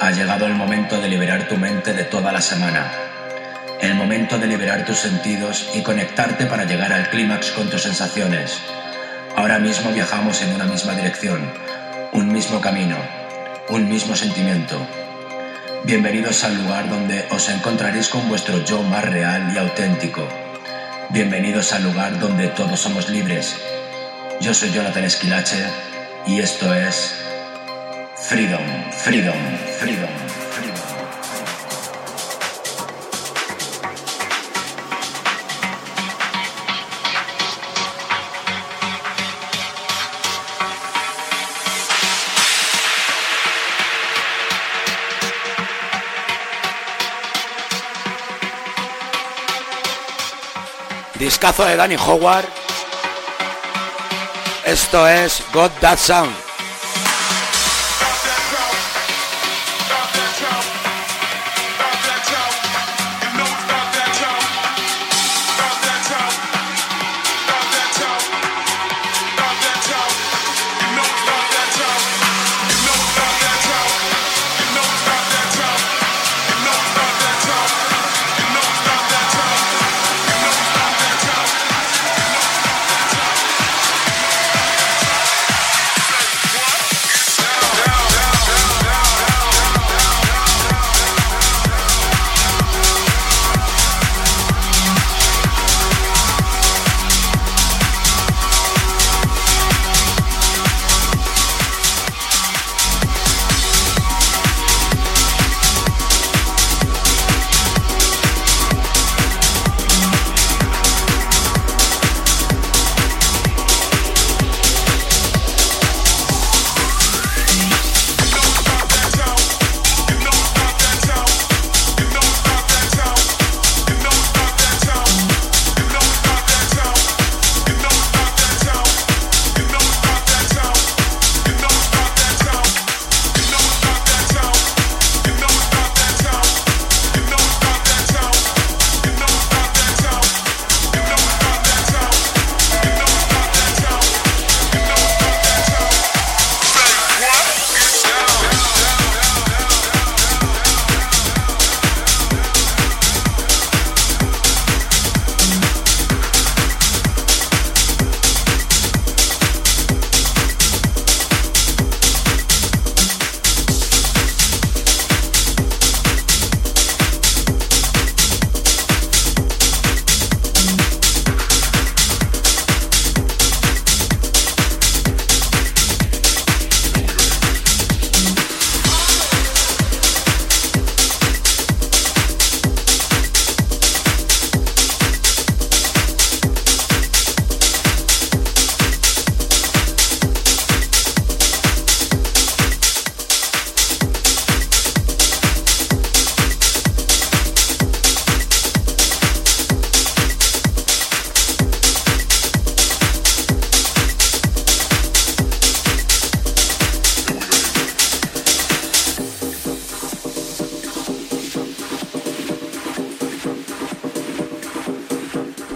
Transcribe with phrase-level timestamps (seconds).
[0.00, 2.90] Ha llegado el momento de liberar tu mente de toda la semana.
[3.80, 8.58] El momento de liberar tus sentidos y conectarte para llegar al clímax con tus sensaciones.
[9.36, 11.48] Ahora mismo viajamos en una misma dirección,
[12.12, 12.96] un mismo camino,
[13.68, 14.84] un mismo sentimiento.
[15.84, 20.26] Bienvenidos al lugar donde os encontraréis con vuestro yo más real y auténtico.
[21.10, 23.54] Bienvenidos al lugar donde todos somos libres.
[24.40, 25.64] Yo soy Jonathan Esquilache
[26.26, 27.14] y esto es
[28.16, 29.63] Freedom, Freedom.
[51.18, 52.46] Discazo de Danny Howard.
[54.66, 56.43] Esto es Got That Sound.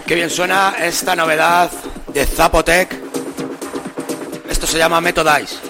[0.09, 1.69] Qué bien suena esta novedad
[2.11, 2.99] de Zapotec.
[4.49, 5.68] Esto se llama Metodize.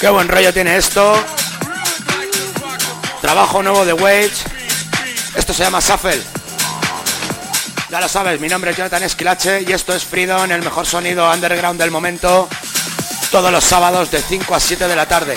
[0.00, 1.12] Qué buen rollo tiene esto.
[3.20, 4.32] Trabajo nuevo de Wage.
[5.36, 6.22] Esto se llama Shuffle.
[7.90, 11.30] Ya lo sabes, mi nombre es Jonathan Esquilache y esto es Freedom, el mejor sonido
[11.30, 12.48] underground del momento.
[13.30, 15.36] Todos los sábados de 5 a 7 de la tarde.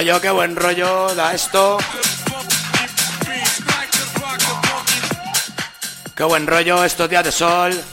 [0.00, 1.76] Rollo, qué buen rollo da esto.
[6.16, 7.84] Qué buen rollo estos días de sol.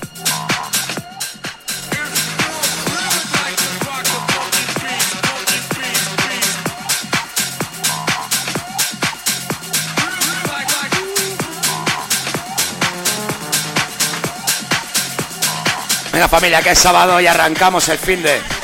[16.14, 18.57] Venga familia, que es sábado y arrancamos el fin de...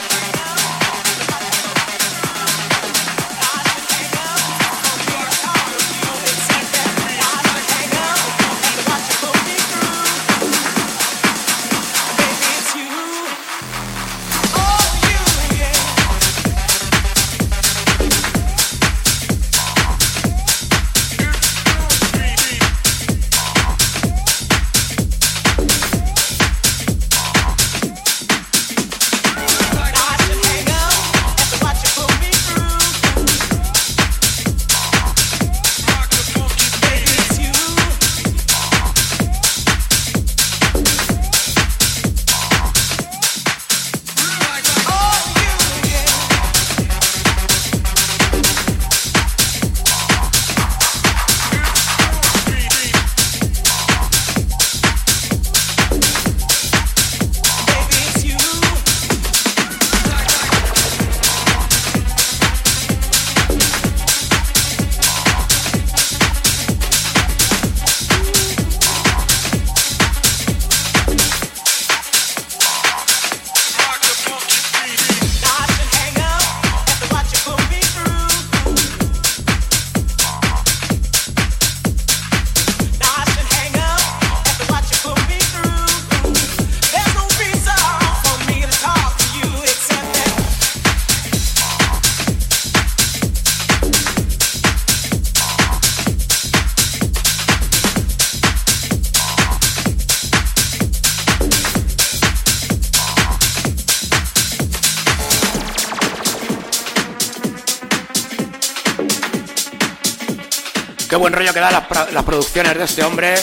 [112.53, 113.35] producciones de este hombre.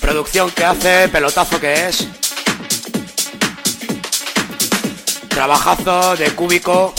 [0.00, 2.08] Producción que hace, pelotazo que es.
[5.28, 6.92] Trabajazo de cúbico.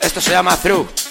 [0.00, 1.01] Esto se llama Through.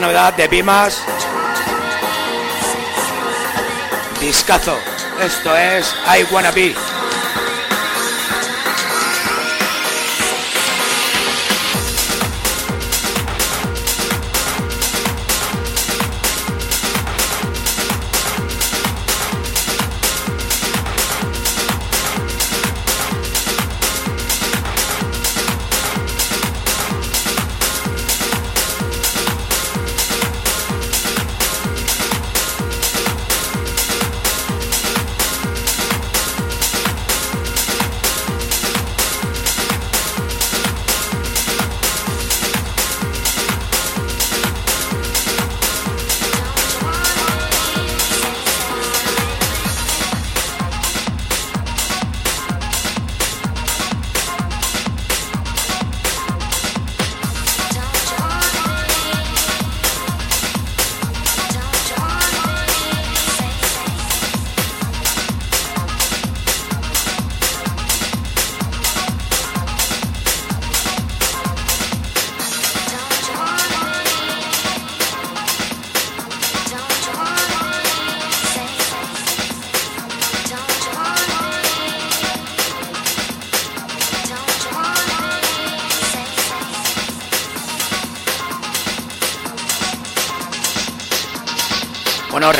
[0.00, 1.02] Novedad de Bimas.
[4.20, 4.78] Discazo.
[5.20, 6.87] Esto es I Wanna Be.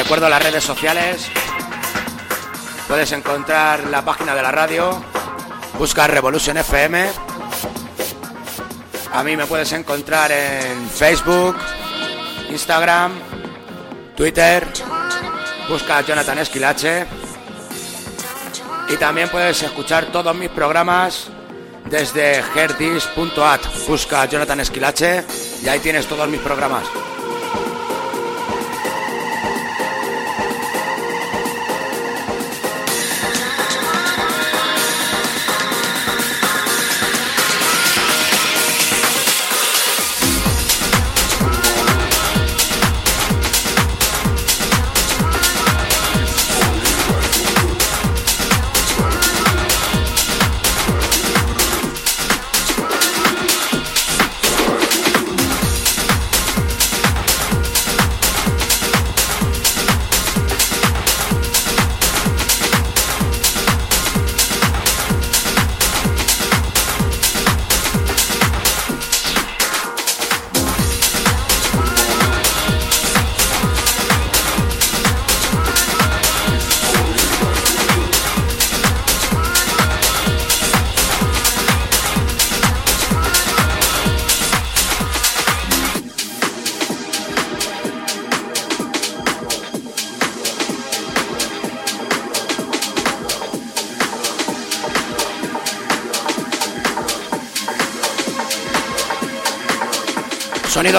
[0.08, 1.30] Recuerdo las redes sociales.
[2.88, 5.04] Puedes encontrar la página de la radio.
[5.78, 7.10] Busca Revolution FM.
[9.12, 11.56] A mí me puedes encontrar en Facebook,
[12.48, 13.12] Instagram,
[14.16, 14.66] Twitter.
[15.68, 17.04] Busca Jonathan Esquilache.
[18.88, 21.26] Y también puedes escuchar todos mis programas
[21.84, 23.60] desde herdis.at.
[23.86, 25.26] Busca Jonathan Esquilache
[25.62, 26.84] y ahí tienes todos mis programas.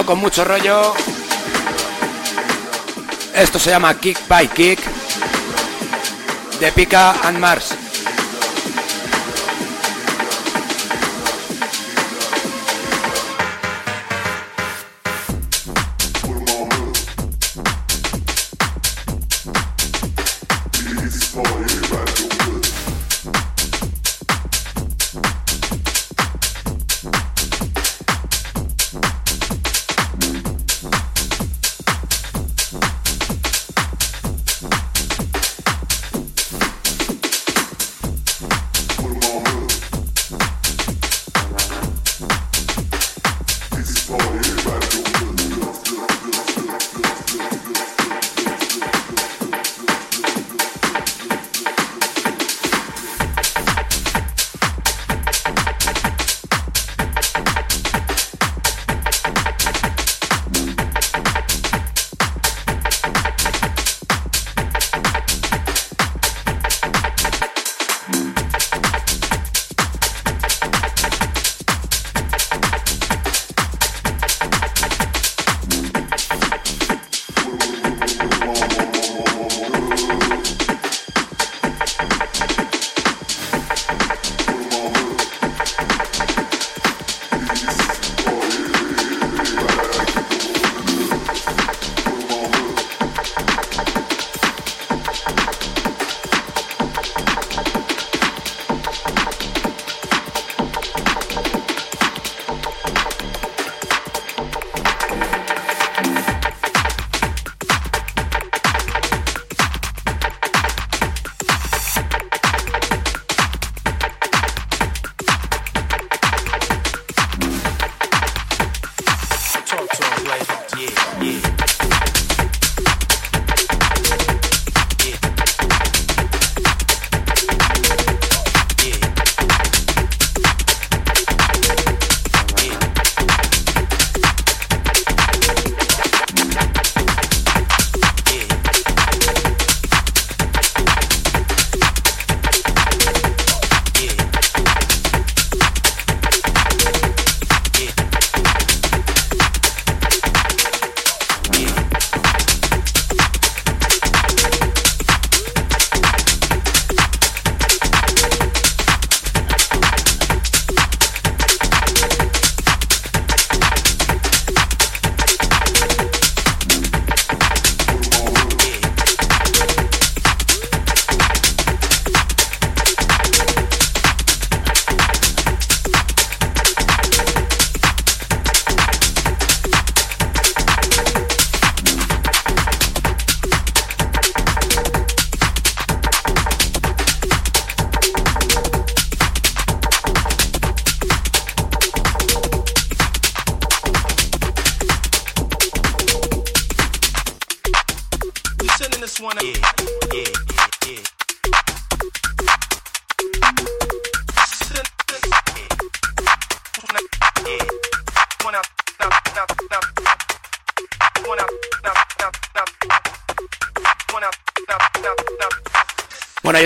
[0.10, 0.96] Con mucho rollo.
[3.36, 4.80] Esto se llama Kick by Kick
[6.60, 7.79] de Pika and Mars.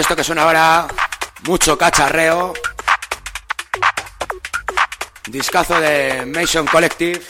[0.03, 0.85] Esto que suena ahora,
[1.43, 2.53] mucho cacharreo.
[5.27, 7.21] Discazo de Mason Collective.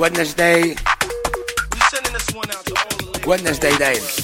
[0.00, 0.74] Wednesday.
[3.24, 4.17] Wednesday Day.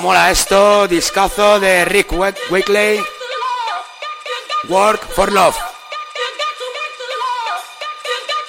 [0.00, 3.04] Mola esto, discazo de Rick Wakely.
[4.68, 5.54] Work for Love.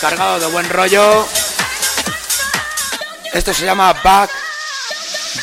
[0.00, 1.26] Cargados de buen rollo.
[3.32, 4.30] Esto se llama Back,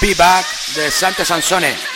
[0.02, 1.95] Be Back de Sante Sansone.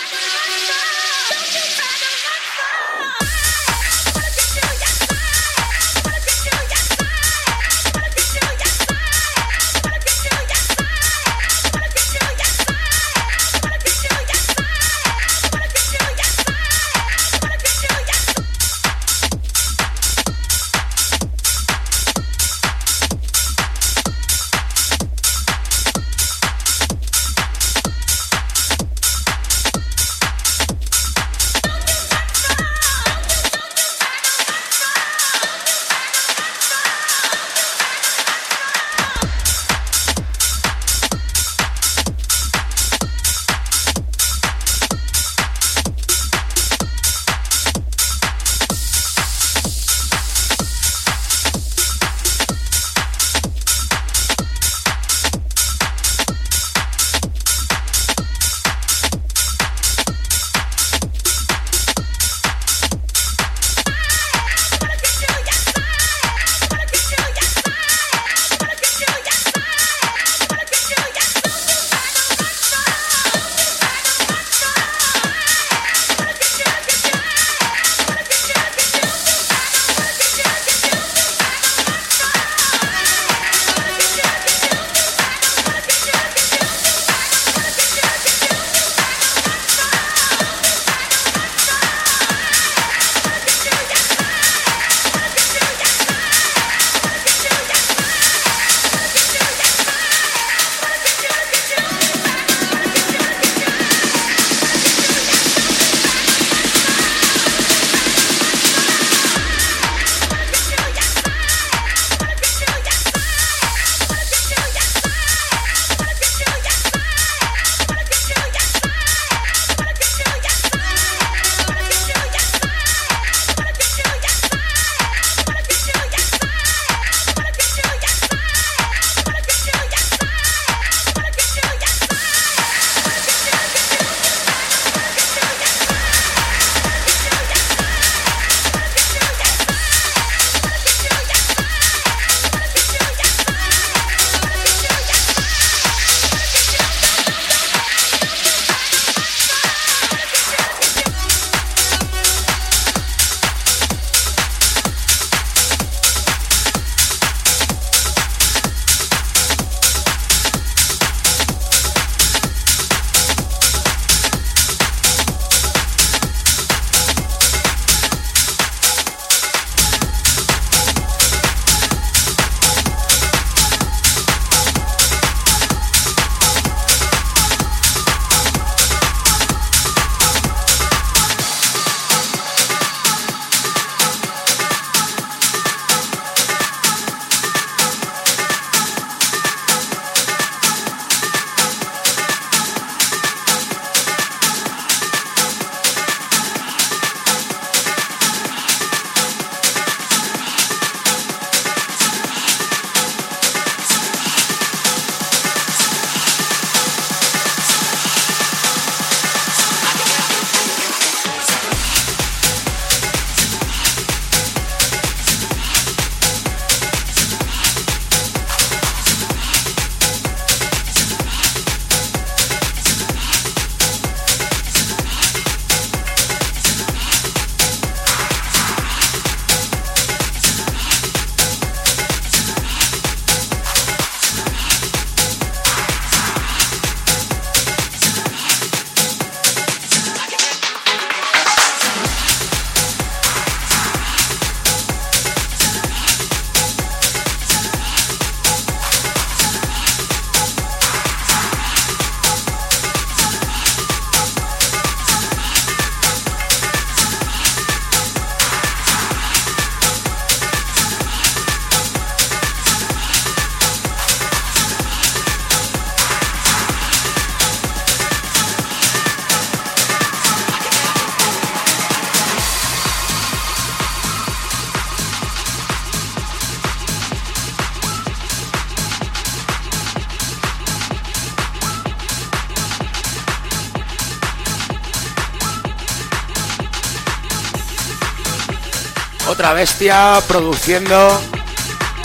[289.59, 291.21] Bestia produciendo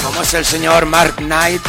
[0.03, 1.63] como es el señor Mark Knight.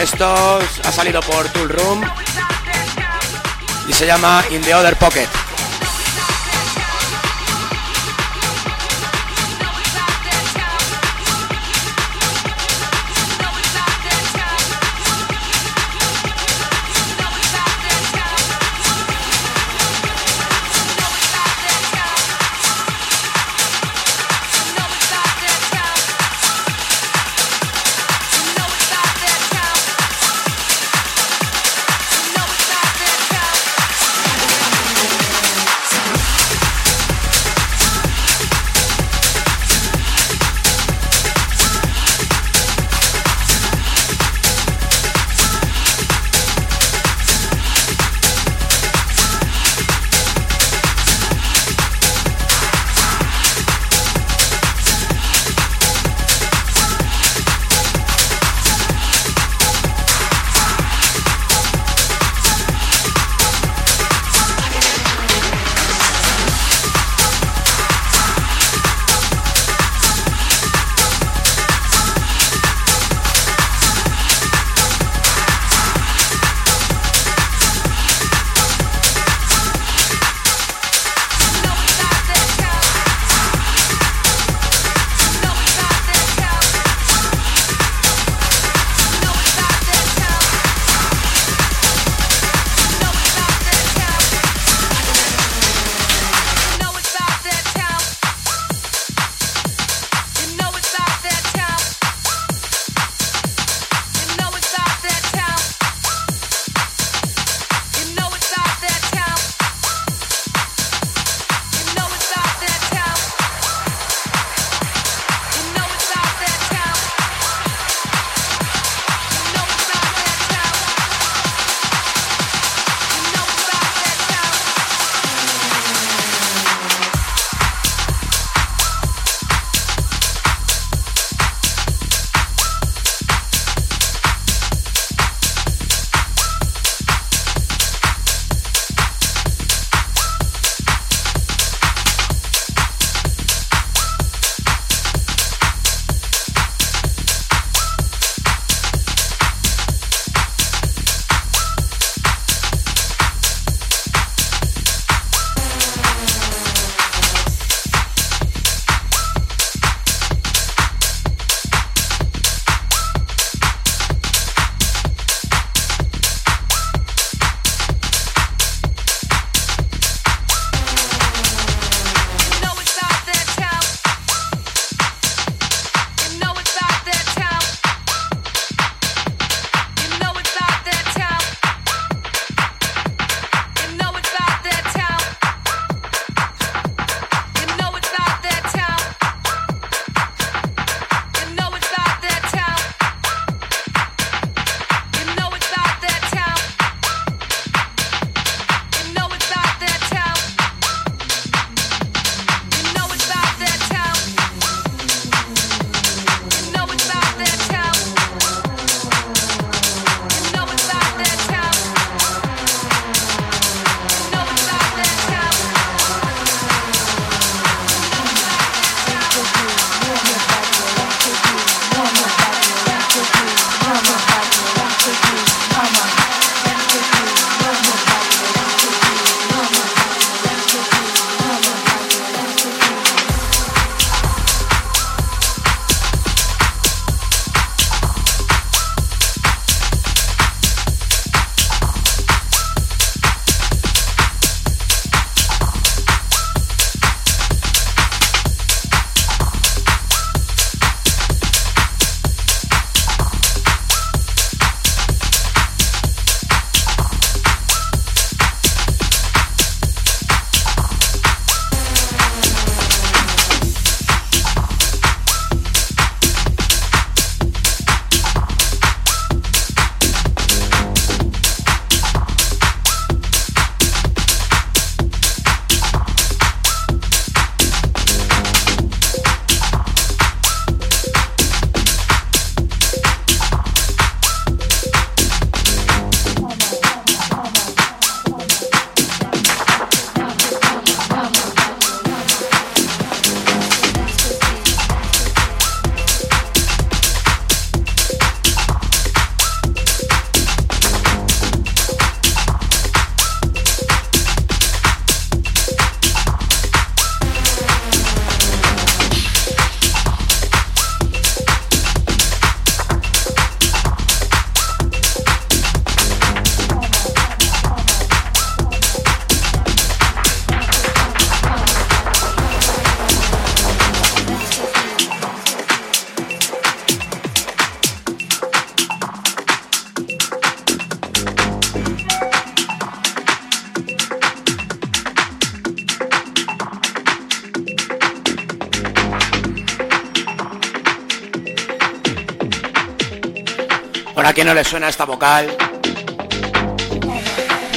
[0.00, 2.00] Esto ha salido por Tool Room
[3.88, 5.39] y se llama In the Other Pocket.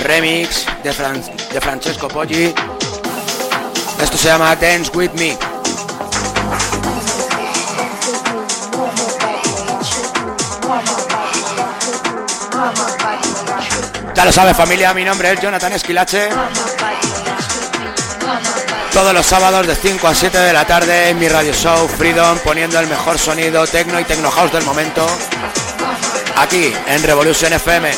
[0.03, 0.93] Remix de,
[1.59, 2.53] Francesco Poggi.
[4.01, 5.37] Esto se llama Dance With Me.
[14.15, 16.29] Ya lo sabe familia, mi nombre es Jonathan Esquilache.
[18.93, 22.37] Todos los sábados de 5 a 7 de la tarde en mi radio show Freedom
[22.39, 25.05] poniendo el mejor sonido techno y techno house del momento.
[26.35, 27.91] Aquí en Revolution FM.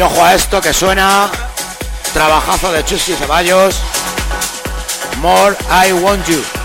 [0.00, 1.30] Y ojo a esto que suena.
[2.14, 3.82] Trabajazo de Chus y Ceballos.
[5.20, 5.54] More.
[5.70, 6.59] I want you.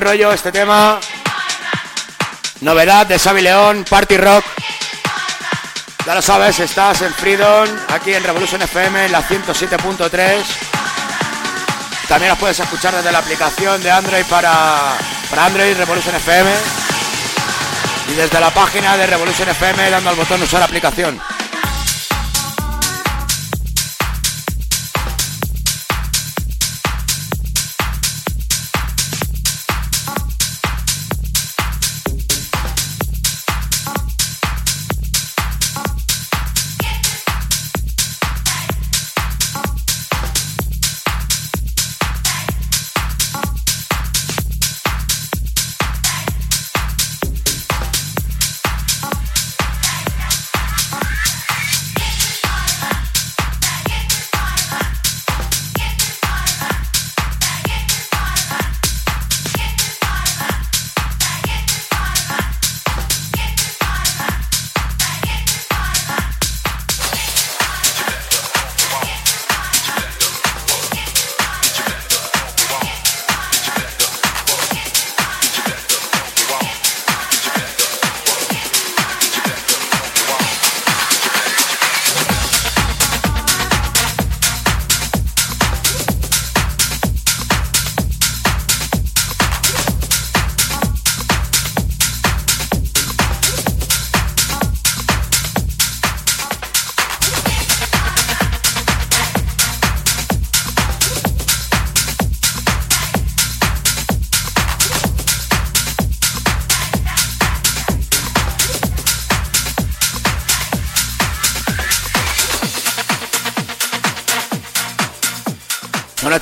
[0.00, 0.98] Rollo este tema.
[2.60, 4.44] Novedad de Xavi León, Party Rock.
[6.06, 10.42] Ya lo sabes, estás en Freedom, aquí en Revolution FM, en la 107.3.
[12.08, 14.96] También los puedes escuchar desde la aplicación de Android para,
[15.28, 16.50] para Android Revolution FM.
[18.08, 21.20] Y desde la página de Revolution FM dando al botón usar aplicación.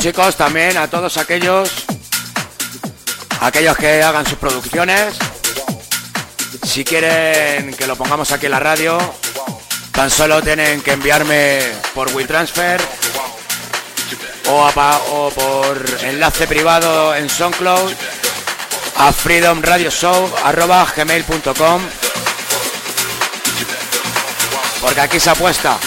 [0.08, 1.70] Chicos, también a todos aquellos
[3.42, 5.18] aquellos que hagan sus producciones.
[6.62, 8.96] Si quieren que lo pongamos aquí en la radio,
[9.92, 11.60] tan solo tienen que enviarme
[11.94, 12.80] por WeTransfer
[14.46, 14.66] o,
[15.10, 17.92] o por enlace privado en SoundCloud
[18.96, 21.82] a freedomradioshow.gmail.com
[24.80, 25.78] porque aquí se apuesta.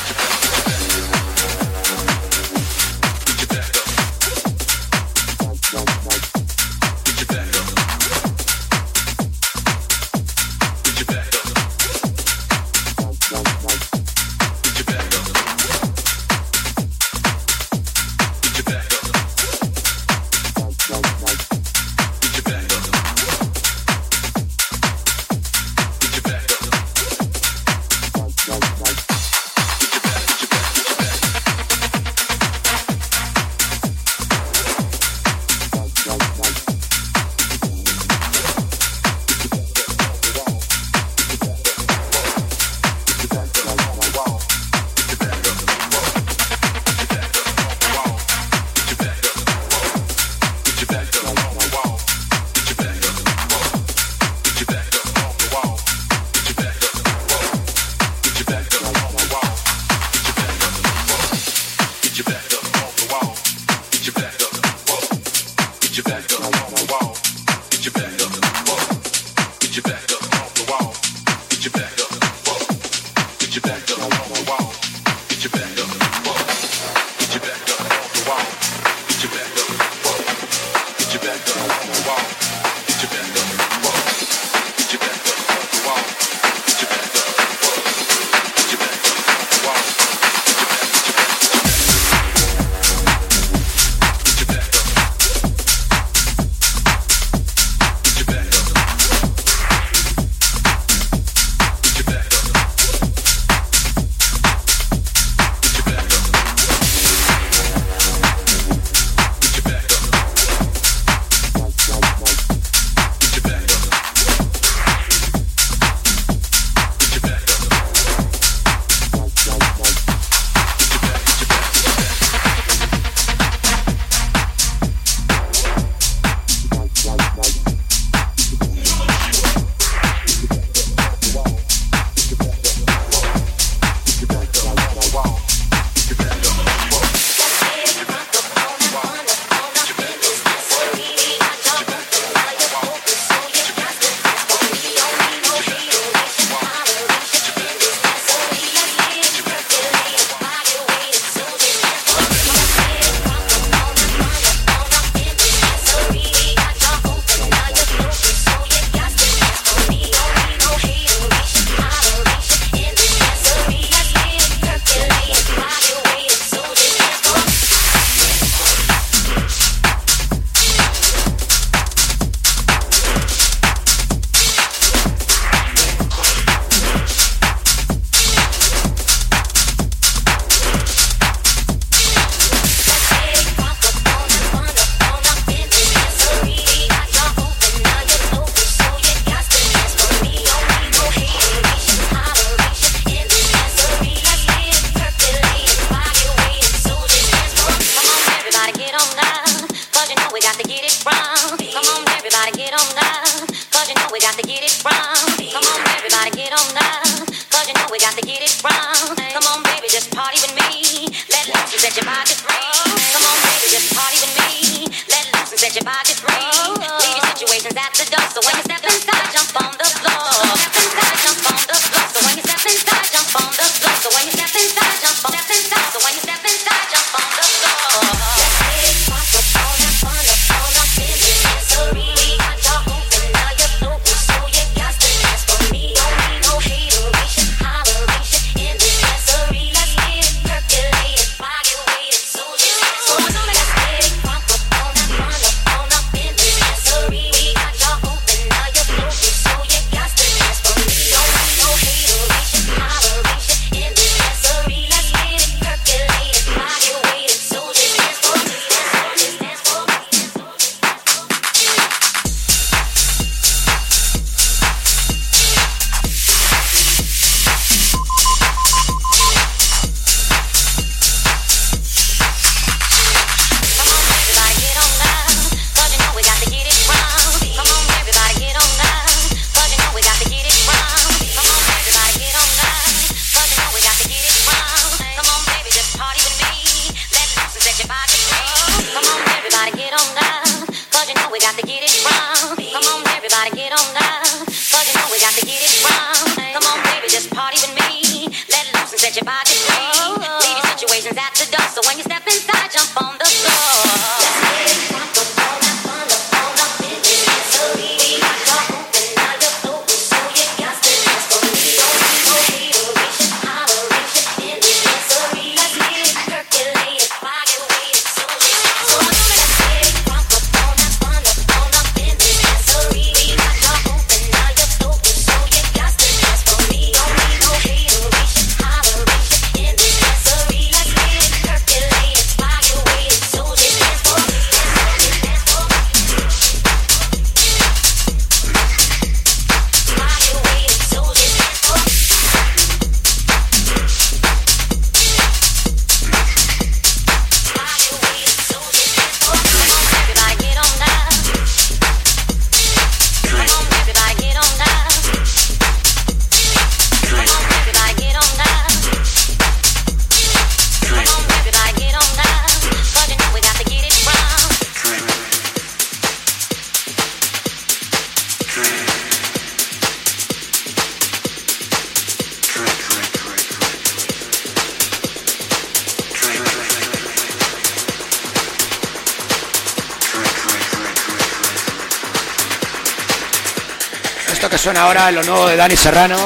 [384.62, 386.18] Suena ahora lo nuevo de Dani Serrano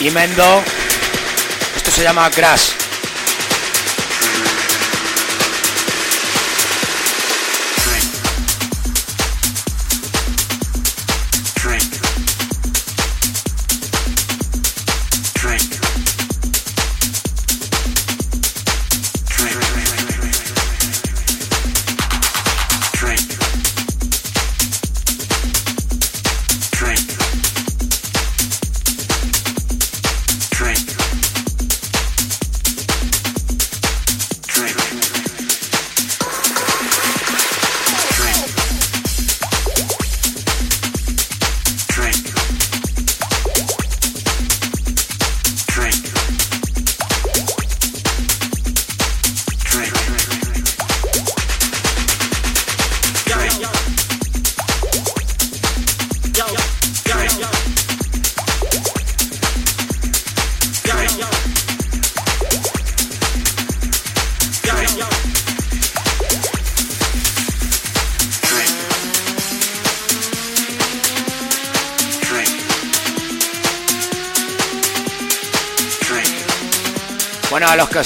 [0.00, 0.62] y Mendo.
[1.76, 2.83] Esto se llama Crash.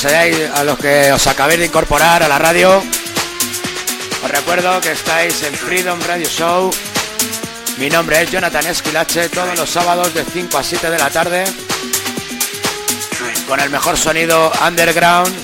[0.04, 2.80] A los que os acabéis de incorporar a la radio,
[4.22, 6.70] os recuerdo que estáis en Freedom Radio Show.
[7.78, 11.44] Mi nombre es Jonathan Esquilache, todos los sábados de 5 a 7 de la tarde,
[13.48, 15.34] con el mejor sonido underground,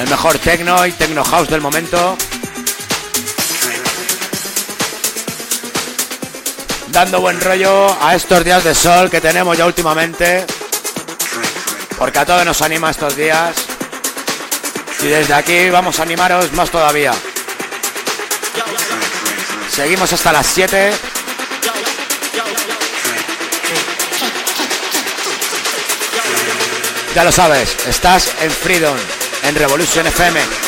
[0.00, 2.16] el mejor techno y techno house del momento.
[6.88, 10.44] Dando buen rollo a estos días de sol que tenemos ya últimamente
[11.98, 13.54] porque a todos nos anima estos días.
[15.00, 17.12] Y desde aquí vamos a animaros más todavía.
[19.70, 20.92] Seguimos hasta las 7.
[27.14, 28.96] Ya lo sabes, estás en Freedom,
[29.44, 30.65] en Revolution FM.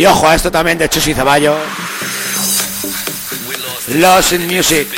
[0.00, 1.58] Y ojo a esto también de Chusi Ceballos.
[3.88, 4.88] Lost in Music.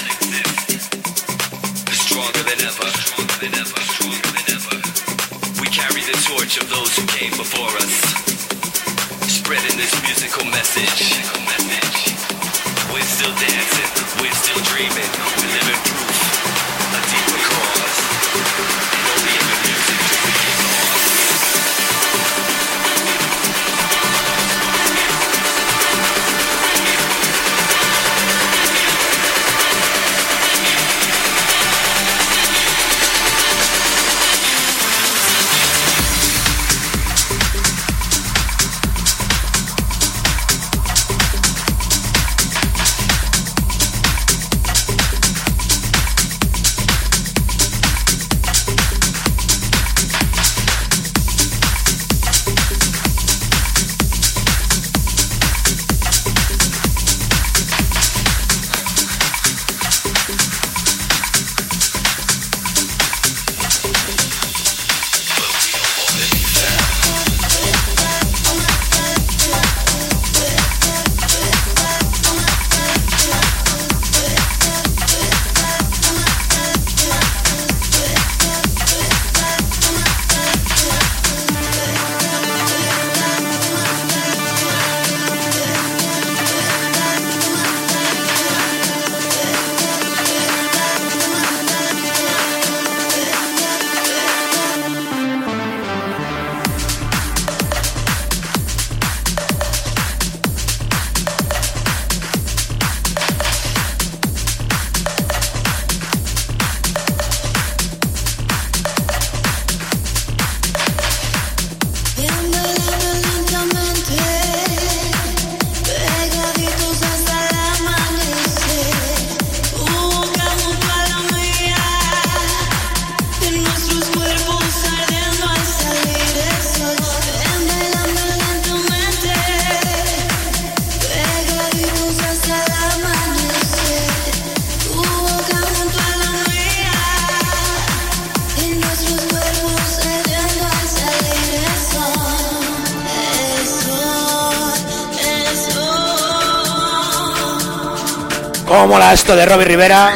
[148.87, 150.15] ¿Cómo mola esto de Robbie Rivera?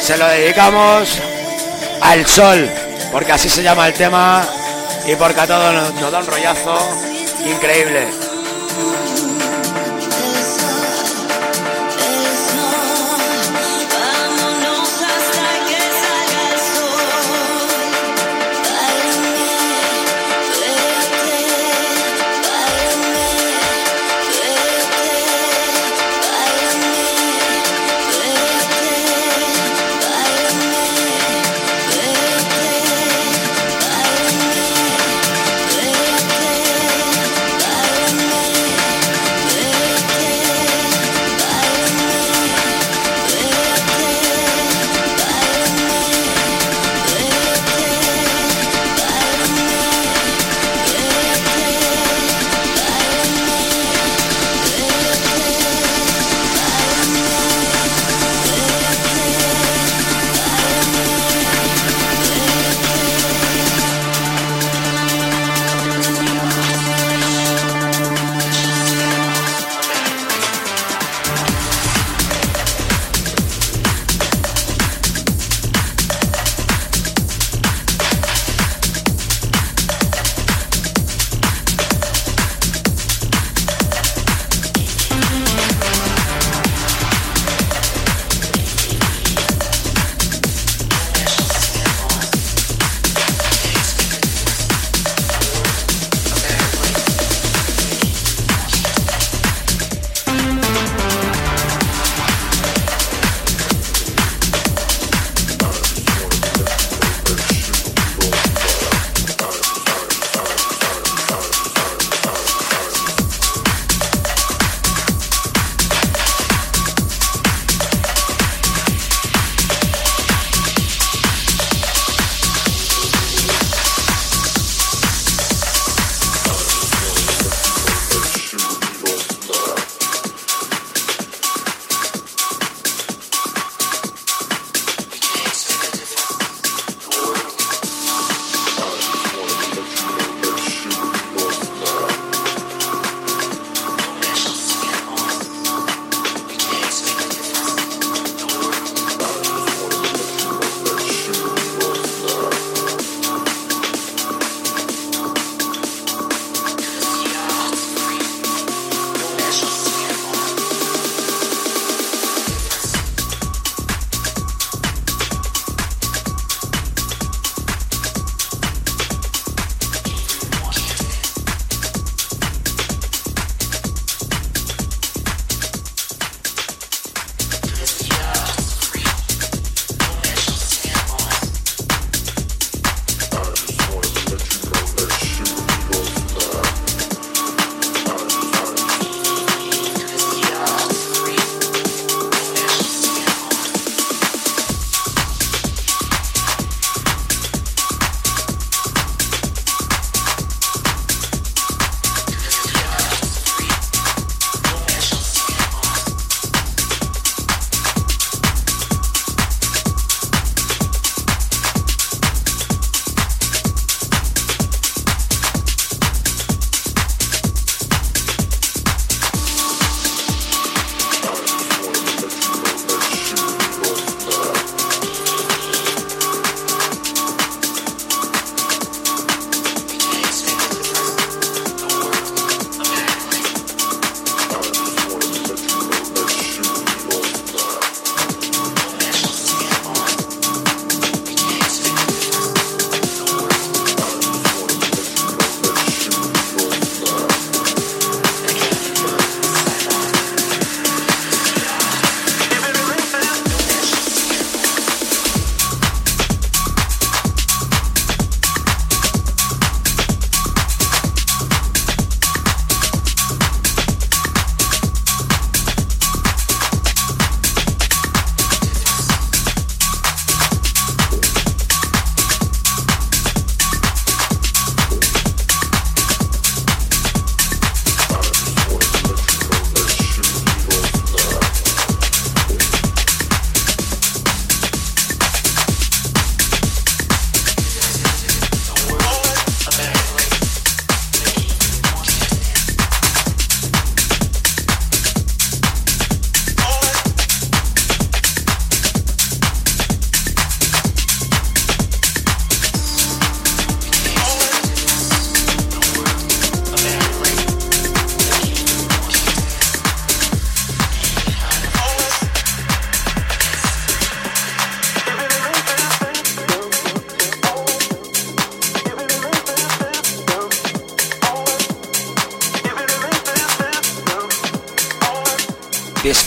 [0.00, 1.20] Se lo dedicamos
[2.00, 2.66] al sol,
[3.12, 4.42] porque así se llama el tema
[5.06, 6.78] y porque a todos nos, nos da un rollazo
[7.44, 8.29] increíble.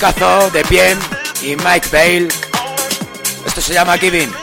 [0.04, 1.00] Discazo de Piem
[1.44, 2.28] y Mike Bale.
[3.46, 4.43] Esto se llama Giving.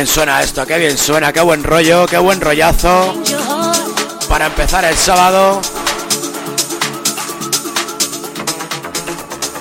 [0.00, 3.14] Bien suena esto, qué bien suena, qué buen rollo, qué buen rollazo.
[4.30, 5.60] Para empezar el sábado.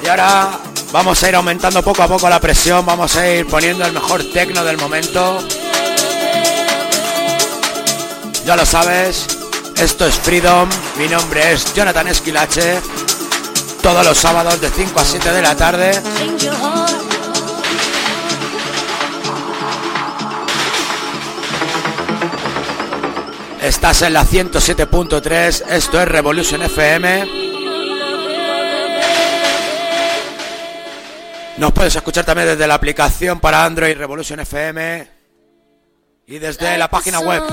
[0.02, 0.52] Y ahora
[0.94, 4.24] vamos a ir aumentando poco a poco la presión, vamos a ir poniendo el mejor
[4.32, 5.45] tecno del momento.
[8.45, 9.28] Ya lo sabes,
[9.76, 12.80] esto es Freedom, mi nombre es Jonathan Esquilache.
[13.84, 16.02] Todos los sábados de 5 a 7 de la tarde.
[23.69, 27.27] Estás en la 107.3, esto es Revolution FM.
[31.57, 35.07] Nos puedes escuchar también desde la aplicación para Android Revolution FM
[36.25, 37.43] y desde la página web.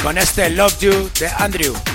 [0.00, 1.93] Con este Love You de Andrew.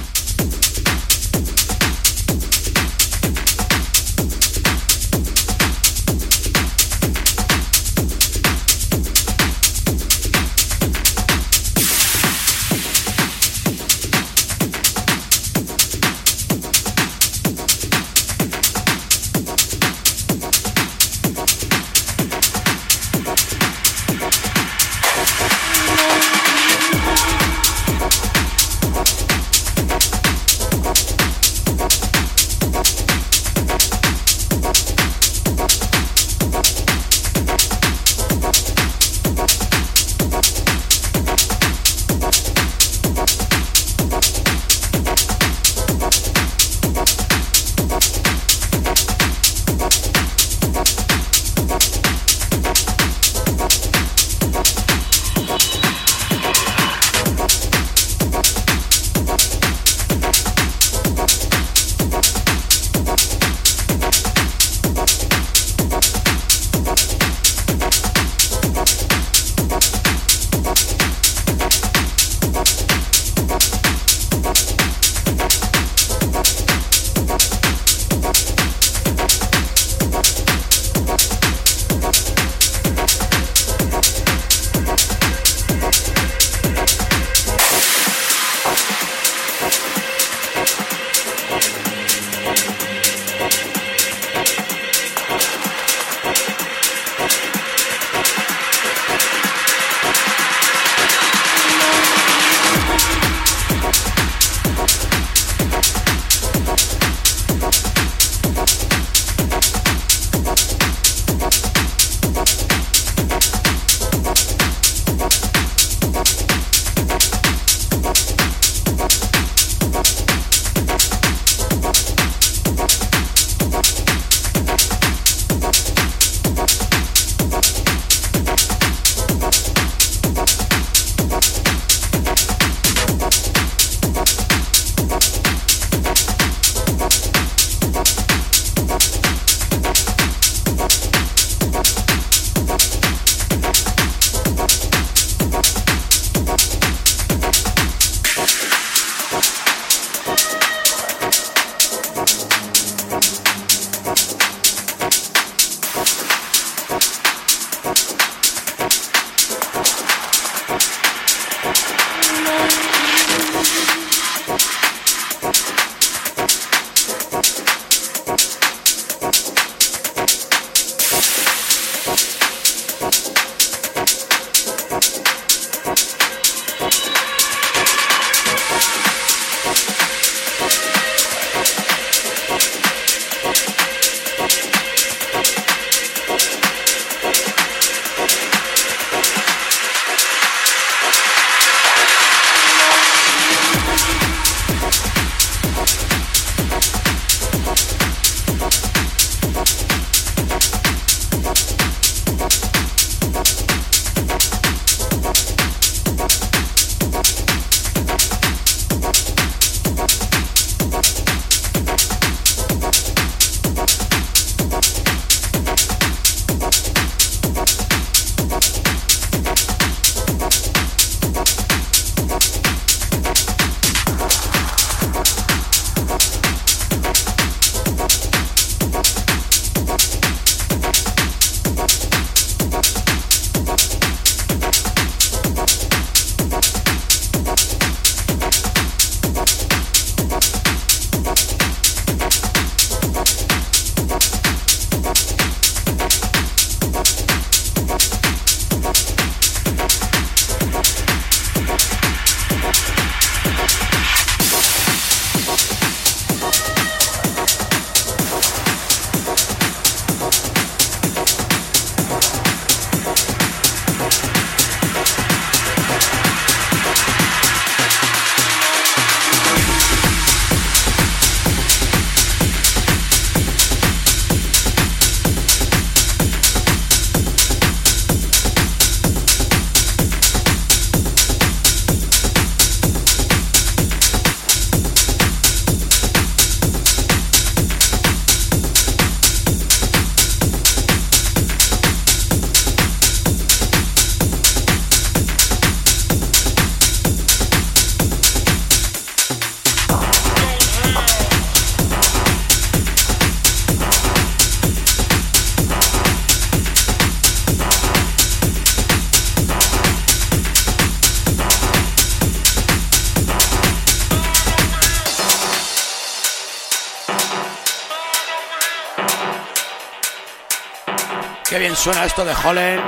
[321.80, 322.84] Suena esto de Holland.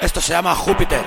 [0.00, 1.00] Esto se llama Júpiter.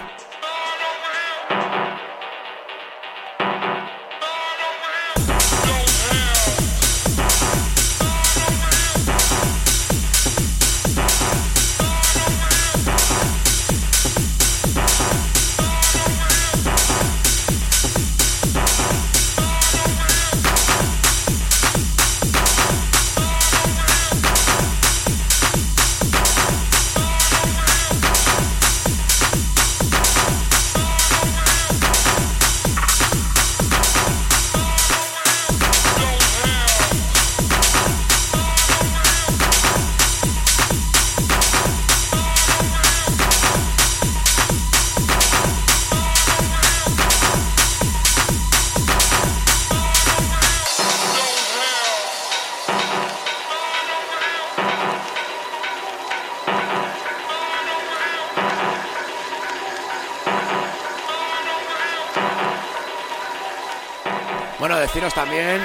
[64.93, 65.59] Deciros también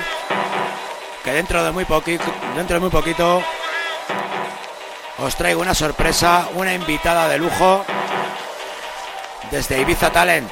[1.23, 2.25] que dentro de muy poquito,
[2.57, 3.43] dentro de muy poquito
[5.19, 7.85] os traigo una sorpresa, una invitada de lujo
[9.51, 10.51] desde Ibiza Talent.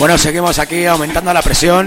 [0.00, 1.86] Bueno, seguimos aquí aumentando la presión.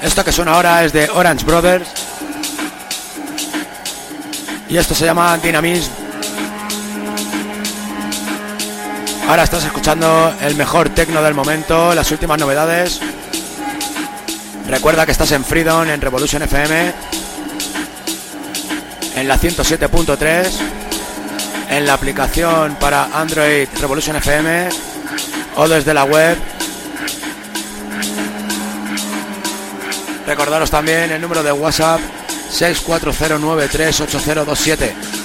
[0.00, 1.88] Esto que suena ahora es de Orange Brothers.
[4.68, 5.90] Y esto se llama Dynamism.
[9.28, 13.00] Ahora estás escuchando el mejor tecno del momento, las últimas novedades.
[14.68, 16.92] Recuerda que estás en Freedom, en Revolution FM,
[19.16, 20.75] en la 107.3,
[21.68, 24.68] en la aplicación para Android Revolution FM
[25.56, 26.36] o desde la web.
[30.26, 32.00] Recordaros también el número de WhatsApp
[32.50, 35.15] 640938027.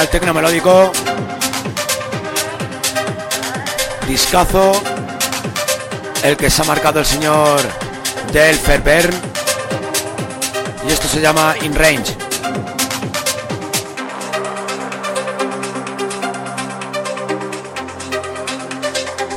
[0.00, 0.92] El tecno melódico.
[4.06, 4.80] Discazo.
[6.22, 7.60] El que se ha marcado el señor
[8.32, 9.12] Del Fairbairn.
[10.86, 12.16] Y esto se llama In Range.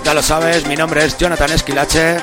[0.03, 2.17] Ya lo sabes, mi nombre es Jonathan Esquilache.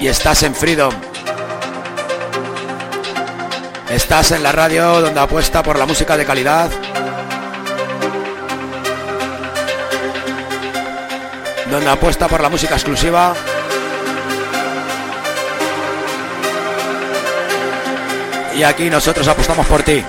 [0.00, 1.13] Y estás en Freedom.
[3.94, 6.68] Estás en la radio donde apuesta por la música de calidad.
[11.70, 13.34] Donde apuesta por la música exclusiva.
[18.56, 20.04] Y aquí nosotros apostamos por ti.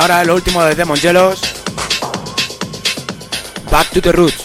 [0.00, 1.40] Ahora lo último de Demon Jealous.
[3.70, 4.39] Back to the Roots.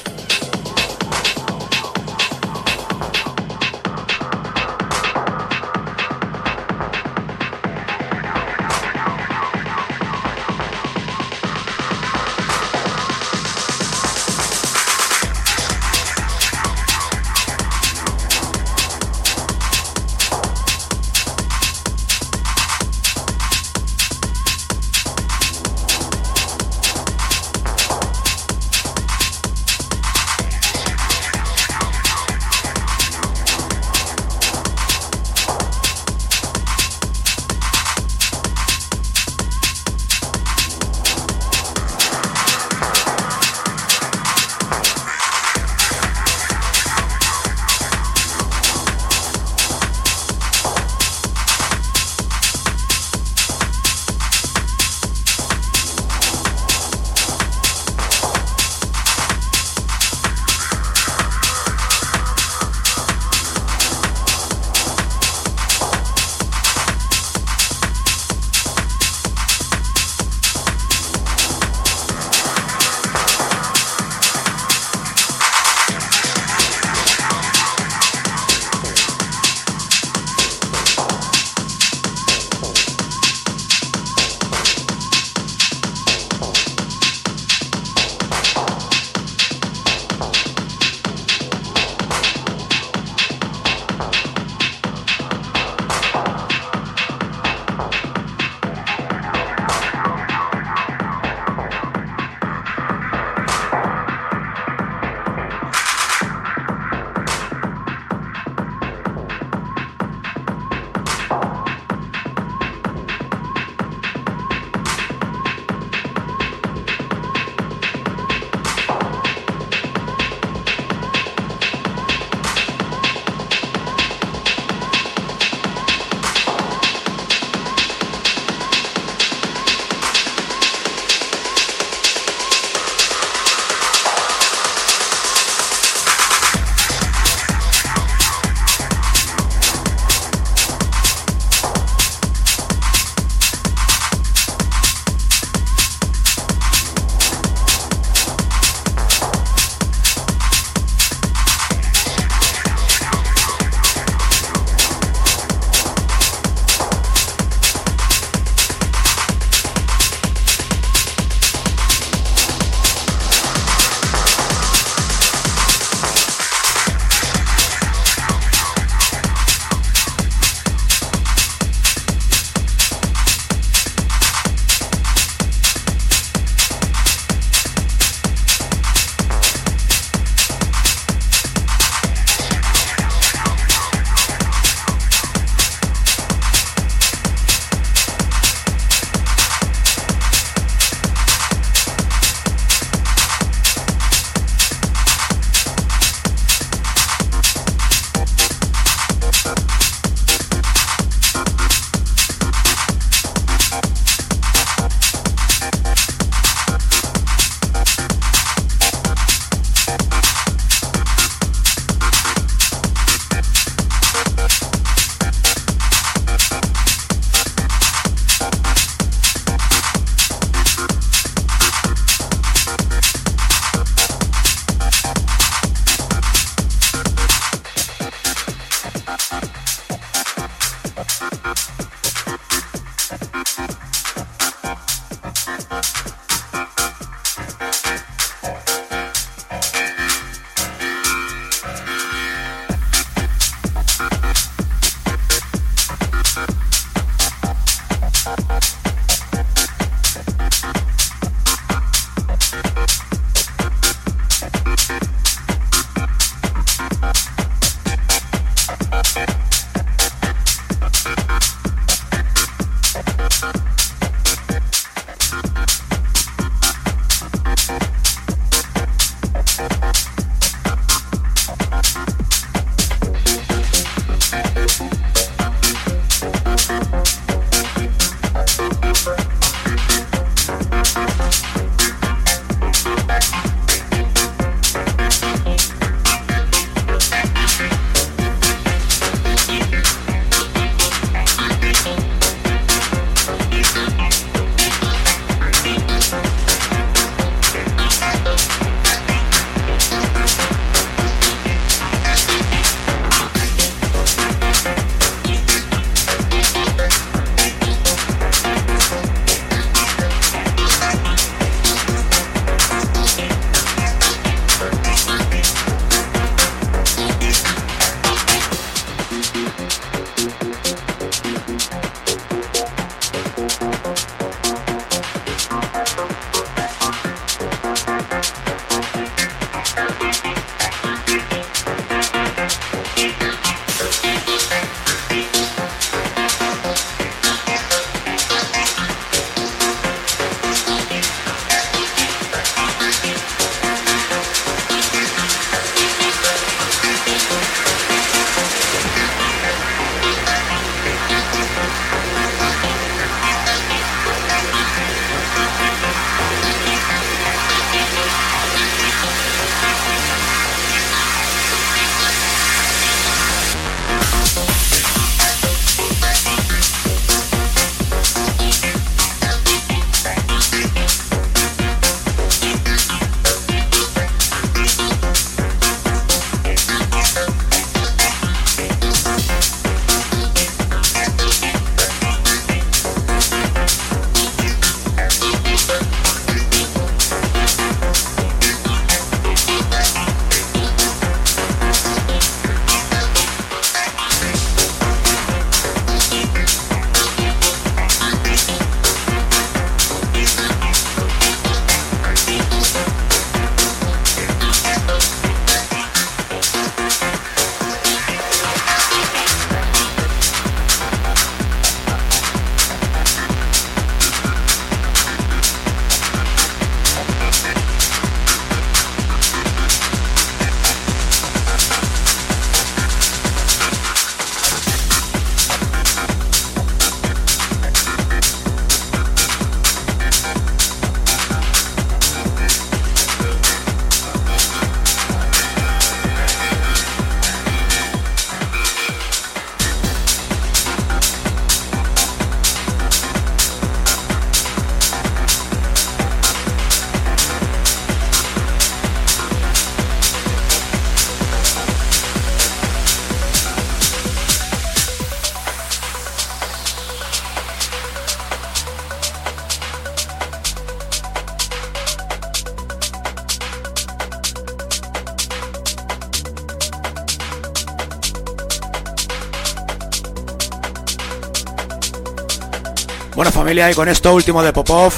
[473.45, 474.91] Familia, y con esto último de Popov,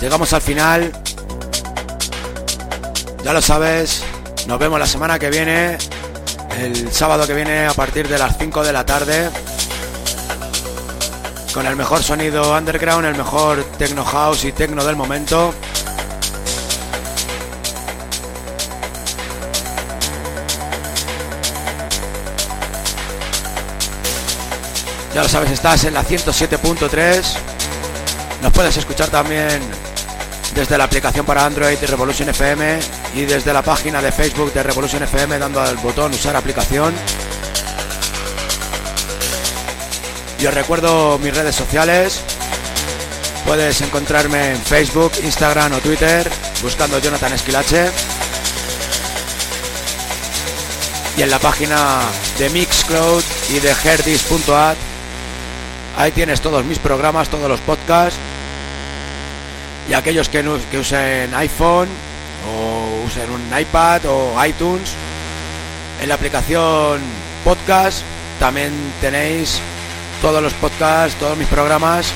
[0.00, 0.92] llegamos al final.
[3.24, 4.02] Ya lo sabes,
[4.46, 5.78] nos vemos la semana que viene,
[6.58, 9.30] el sábado que viene a partir de las 5 de la tarde,
[11.54, 15.54] con el mejor sonido underground, el mejor techno house y techno del momento.
[25.14, 27.22] Ya lo sabes, estás en la 107.3.
[28.42, 29.60] Nos puedes escuchar también
[30.54, 32.78] desde la aplicación para Android de Revolution FM
[33.16, 36.94] y desde la página de Facebook de Revolution FM dando al botón usar aplicación.
[40.38, 42.20] Y os recuerdo mis redes sociales.
[43.44, 46.30] Puedes encontrarme en Facebook, Instagram o Twitter
[46.62, 47.90] buscando Jonathan Esquilache.
[51.16, 51.98] Y en la página
[52.38, 54.89] de Mixcloud y de herdis.at
[56.00, 58.18] Ahí tienes todos mis programas, todos los podcasts.
[59.86, 60.40] Y aquellos que,
[60.78, 61.90] usen iPhone
[62.48, 64.94] o usen un iPad o iTunes,
[66.00, 67.02] en la aplicación
[67.44, 68.00] podcast
[68.38, 68.72] también
[69.02, 69.60] tenéis
[70.22, 72.10] todos los podcasts, todos mis programas.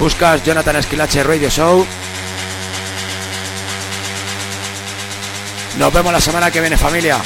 [0.00, 1.86] Buscas Jonathan Esquilache Radio Show.
[5.78, 7.20] Nos vemos la semana que viene familia.